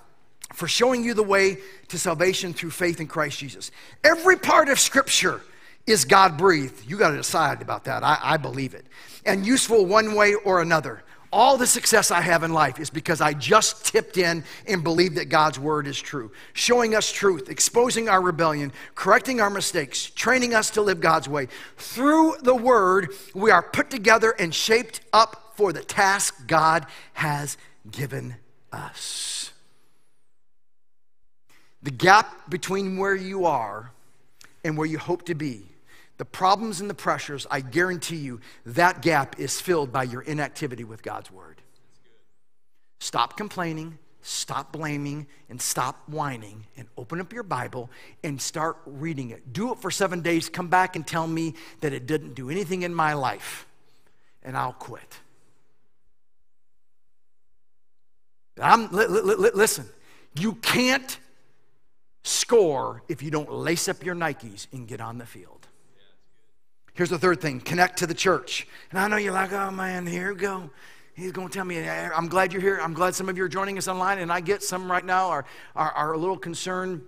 [0.53, 1.57] for showing you the way
[1.89, 3.71] to salvation through faith in Christ Jesus.
[4.05, 5.41] Every part of Scripture
[5.87, 6.87] is God breathed.
[6.87, 8.03] You got to decide about that.
[8.03, 8.85] I, I believe it.
[9.25, 11.01] And useful one way or another.
[11.31, 15.15] All the success I have in life is because I just tipped in and believed
[15.15, 20.53] that God's word is true, showing us truth, exposing our rebellion, correcting our mistakes, training
[20.53, 21.47] us to live God's way.
[21.77, 27.57] Through the word, we are put together and shaped up for the task God has
[27.91, 28.35] given
[28.71, 29.51] us.
[31.83, 33.91] The gap between where you are
[34.63, 35.65] and where you hope to be
[36.17, 40.83] the problems and the pressures, I guarantee you that gap is filled by your inactivity
[40.83, 41.61] with God's word.
[42.99, 47.89] Stop complaining, stop blaming, and stop whining, and open up your Bible
[48.23, 49.53] and start reading it.
[49.53, 50.49] Do it for seven days.
[50.49, 53.67] Come back and tell me that it didn't do anything in my life,
[54.41, 55.19] and I'll quit.
[58.59, 59.87] I'm, li- li- li- listen,
[60.35, 61.19] you can't
[62.23, 65.56] score if you don't lace up your Nikes and get on the field.
[66.97, 68.67] Here's the third thing connect to the church.
[68.89, 70.71] And I know you're like, oh man, here we go.
[71.13, 72.79] He's going to tell me, I'm glad you're here.
[72.81, 74.17] I'm glad some of you are joining us online.
[74.17, 77.03] And I get some right now are, are, are a little concerned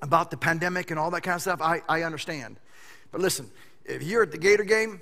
[0.00, 1.60] about the pandemic and all that kind of stuff.
[1.60, 2.60] I, I understand.
[3.10, 3.50] But listen,
[3.84, 5.00] if you're at the Gator game,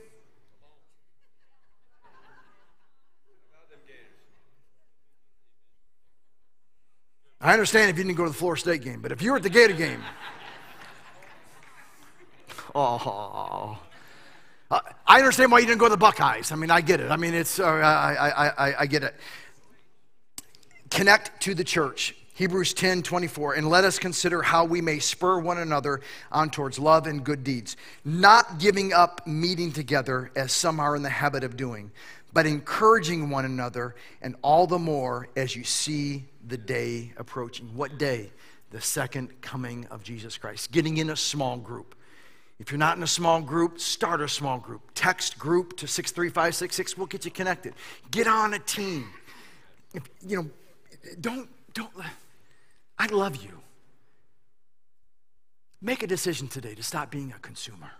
[7.42, 9.36] I understand if you didn't go to the Florida State game, but if you were
[9.36, 10.02] at the Gator game,
[12.74, 13.78] oh,
[14.70, 16.52] I understand why you didn't go to the Buckeyes.
[16.52, 17.10] I mean, I get it.
[17.10, 19.14] I mean, it's, uh, I, I, I, I get it.
[20.90, 22.14] Connect to the church.
[22.34, 26.00] Hebrews 10 24, and let us consider how we may spur one another
[26.32, 31.02] on towards love and good deeds, not giving up meeting together as some are in
[31.02, 31.90] the habit of doing,
[32.32, 37.66] but encouraging one another, and all the more as you see the day approaching.
[37.74, 38.30] What day?
[38.70, 40.72] The second coming of Jesus Christ.
[40.72, 41.94] Getting in a small group.
[42.60, 44.82] If you're not in a small group, start a small group.
[44.94, 47.72] Text group to 63566, we'll get you connected.
[48.10, 49.08] Get on a team.
[49.94, 50.50] If, you know,
[51.18, 51.90] don't, don't,
[52.98, 53.62] I love you.
[55.80, 57.90] Make a decision today to stop being a consumer.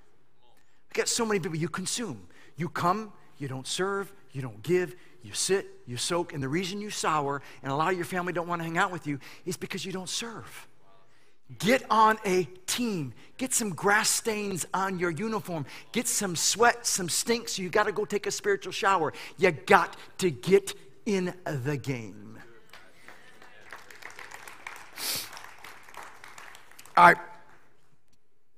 [0.42, 2.28] We got so many people you consume.
[2.56, 6.82] You come, you don't serve, you don't give, you sit, you soak, and the reason
[6.82, 9.20] you sour and a lot of your family don't want to hang out with you
[9.46, 10.68] is because you don't serve.
[11.58, 13.12] Get on a team.
[13.36, 15.66] Get some grass stains on your uniform.
[15.92, 19.12] Get some sweat, some stink, so you got to go take a spiritual shower.
[19.36, 20.74] You got to get
[21.06, 22.38] in the game.
[26.96, 27.16] All right.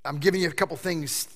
[0.05, 1.29] I'm giving you a couple things.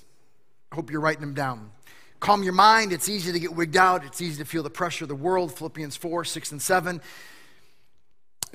[0.72, 1.70] Hope you're writing them down.
[2.18, 2.92] Calm your mind.
[2.92, 4.04] It's easy to get wigged out.
[4.04, 5.56] It's easy to feel the pressure of the world.
[5.56, 7.00] Philippians 4, 6, and 7.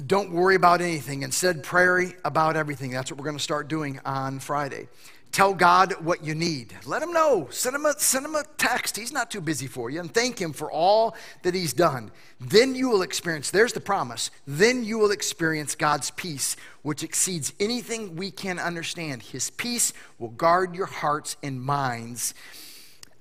[0.07, 1.23] Don't worry about anything.
[1.23, 2.91] Instead, pray about everything.
[2.91, 4.87] That's what we're going to start doing on Friday.
[5.31, 6.73] Tell God what you need.
[6.85, 7.47] Let him know.
[7.51, 8.97] Send him, a, send him a text.
[8.97, 10.01] He's not too busy for you.
[10.01, 12.11] And thank him for all that he's done.
[12.39, 17.53] Then you will experience, there's the promise, then you will experience God's peace, which exceeds
[17.61, 19.23] anything we can understand.
[19.23, 22.33] His peace will guard your hearts and minds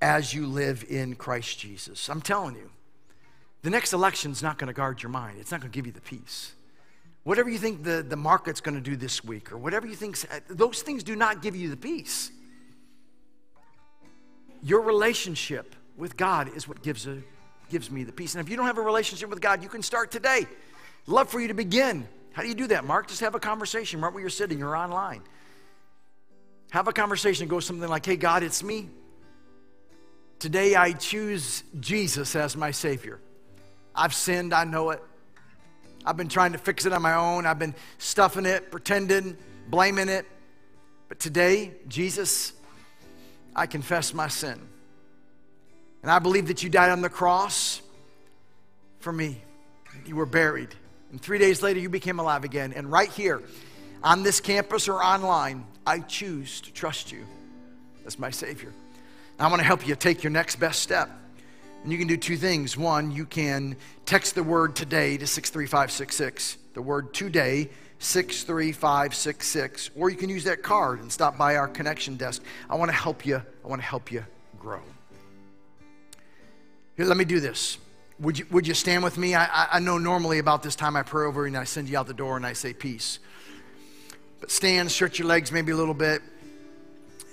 [0.03, 2.09] as you live in Christ Jesus.
[2.09, 2.71] I'm telling you,
[3.63, 5.93] the next election's not going to guard your mind, it's not going to give you
[5.93, 6.55] the peace.
[7.23, 10.17] Whatever you think the, the market's going to do this week, or whatever you think,
[10.33, 12.31] uh, those things do not give you the peace.
[14.63, 17.19] Your relationship with God is what gives, a,
[17.69, 18.35] gives me the peace.
[18.35, 20.47] And if you don't have a relationship with God, you can start today.
[21.07, 22.09] Love for you to begin.
[22.33, 23.09] How do you do that, Mark?
[23.09, 25.23] Just have a conversation right where you're sitting or online.
[26.71, 27.49] Have a conversation.
[27.49, 28.89] Go something like, hey, God, it's me.
[30.39, 33.21] Today I choose Jesus as my Savior.
[33.95, 35.03] I've sinned, I know it.
[36.05, 37.47] I've been trying to fix it on my own.
[37.47, 39.37] I've been stuffing it, pretending,
[39.69, 40.27] blaming it.
[41.09, 42.53] But today, Jesus,
[43.55, 44.59] I confess my sin.
[46.03, 47.83] And I believe that you died on the cross
[49.01, 49.43] for me.
[50.07, 50.75] You were buried.
[51.11, 52.73] And three days later, you became alive again.
[52.75, 53.43] And right here,
[54.03, 57.27] on this campus or online, I choose to trust you
[58.07, 58.73] as my Savior.
[59.39, 61.11] I want to help you take your next best step.
[61.83, 62.77] And you can do two things.
[62.77, 67.71] One, you can text the word today to 63566, the word today,
[68.01, 72.43] 63566, or you can use that card and stop by our connection desk.
[72.69, 73.37] I want to help you.
[73.37, 74.25] I want to help you
[74.59, 74.81] grow.
[76.97, 77.79] Here, let me do this.
[78.19, 79.35] Would you, would you stand with me?
[79.35, 81.97] I, I know normally about this time I pray over you and I send you
[81.97, 83.19] out the door and I say peace.
[84.41, 86.21] But stand, stretch your legs maybe a little bit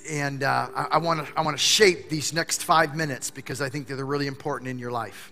[0.09, 3.69] and uh, I want to I want to shape these next five minutes because I
[3.69, 5.31] think they're really important in your life.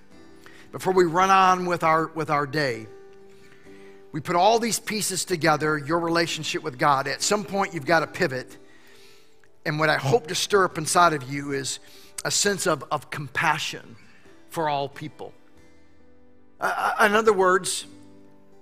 [0.71, 2.87] Before we run on with our with our day,
[4.11, 5.77] we put all these pieces together.
[5.77, 7.07] Your relationship with God.
[7.07, 8.57] At some point, you've got to pivot,
[9.65, 11.79] and what I hope to stir up inside of you is
[12.23, 13.95] a sense of of compassion
[14.49, 15.33] for all people.
[16.59, 17.85] Uh, uh in other words,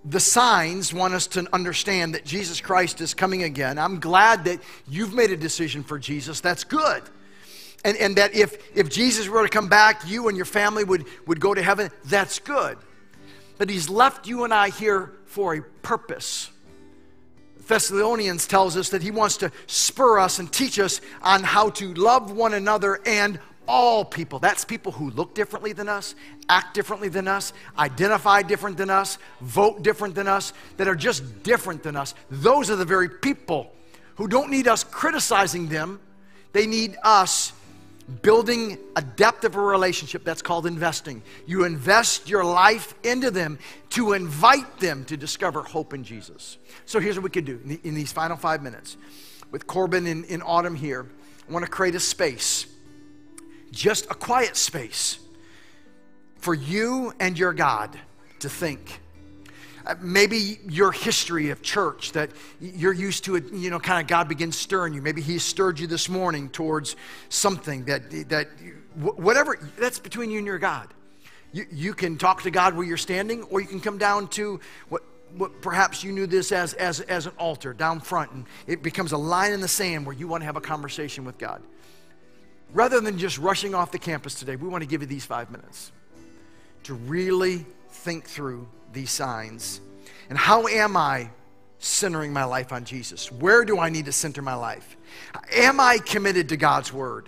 [0.05, 3.77] the signs want us to understand that Jesus Christ is coming again.
[3.79, 6.41] I'm glad that you've made a decision for Jesus.
[6.41, 7.03] That's good.
[7.85, 11.05] And, and that if, if Jesus were to come back, you and your family would,
[11.25, 11.89] would go to heaven.
[12.05, 12.77] That's good.
[13.57, 16.49] But he's left you and I here for a purpose.
[17.67, 21.93] Thessalonians tells us that he wants to spur us and teach us on how to
[21.93, 24.39] love one another and all people.
[24.39, 26.15] That's people who look differently than us,
[26.49, 31.43] act differently than us, identify different than us, vote different than us, that are just
[31.43, 32.15] different than us.
[32.29, 33.73] Those are the very people
[34.15, 35.99] who don't need us criticizing them.
[36.51, 37.53] They need us
[38.21, 41.23] building a depth of a relationship that's called investing.
[41.45, 43.57] You invest your life into them
[43.91, 46.57] to invite them to discover hope in Jesus.
[46.85, 48.97] So here's what we could do in these final five minutes.
[49.51, 51.05] With Corbin in, in Autumn here,
[51.47, 52.65] I want to create a space
[53.73, 55.19] just a quiet space
[56.37, 57.99] for you and your God
[58.39, 58.99] to think.
[59.85, 62.29] Uh, maybe your history of church that
[62.61, 65.01] you're used to you know, kind of God begins stirring you.
[65.01, 66.95] Maybe He stirred you this morning towards
[67.27, 68.47] something that, that
[68.95, 70.87] whatever, that's between you and your God.
[71.51, 74.59] You, you can talk to God where you're standing, or you can come down to
[74.89, 75.03] what,
[75.35, 79.11] what perhaps you knew this as, as, as an altar down front, and it becomes
[79.11, 81.61] a line in the sand where you want to have a conversation with God
[82.73, 85.49] rather than just rushing off the campus today, we want to give you these five
[85.51, 85.91] minutes
[86.83, 89.79] to really think through these signs.
[90.29, 91.29] And how am I
[91.79, 93.31] centering my life on Jesus?
[93.31, 94.97] Where do I need to center my life?
[95.53, 97.27] Am I committed to God's word?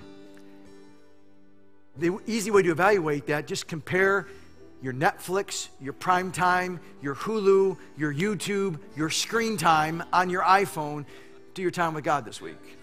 [1.97, 4.27] The easy way to evaluate that, just compare
[4.81, 11.05] your Netflix, your Prime Time, your Hulu, your YouTube, your screen time on your iPhone
[11.53, 12.77] to your time with God this week.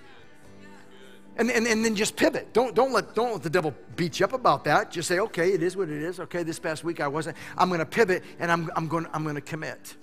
[1.36, 2.52] And, and, and then just pivot.
[2.52, 4.90] Don't, don't, let, don't let the devil beat you up about that.
[4.90, 6.20] Just say, okay, it is what it is.
[6.20, 7.36] Okay, this past week I wasn't.
[7.56, 9.96] I'm going to pivot and I'm, I'm going I'm going to commit.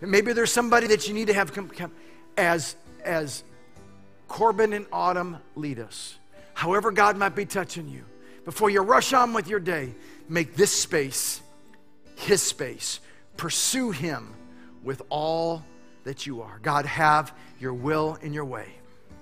[0.00, 1.70] And maybe there's somebody that you need to have come,
[2.36, 3.44] as, as
[4.26, 6.18] Corbin and Autumn lead us.
[6.54, 8.04] However, God might be touching you.
[8.44, 9.94] Before you rush on with your day,
[10.28, 11.40] make this space
[12.16, 13.00] his space.
[13.36, 14.34] Pursue him
[14.82, 15.64] with all
[16.04, 16.58] that you are.
[16.62, 18.68] God, have your will in your way.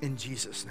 [0.00, 0.70] In Jesus' name.